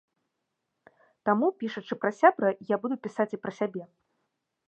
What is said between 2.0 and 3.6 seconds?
пра сябра, я буду пісаць і пра